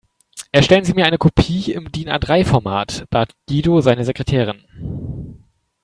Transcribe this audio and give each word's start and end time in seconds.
"Erstellen 0.51 0.83
Sie 0.83 0.95
mir 0.95 1.05
eine 1.05 1.19
Kopie 1.19 1.73
im 1.73 1.91
DIN-A-drei 1.91 2.43
Format", 2.43 3.05
bat 3.11 3.35
Guido 3.47 3.81
seine 3.81 4.03
Sekretärin. 4.03 4.63